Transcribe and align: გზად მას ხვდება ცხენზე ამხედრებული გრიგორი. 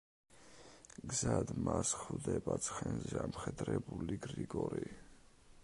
გზად 1.11 1.51
მას 1.67 1.91
ხვდება 1.99 2.55
ცხენზე 2.69 3.19
ამხედრებული 3.27 4.21
გრიგორი. 4.25 4.91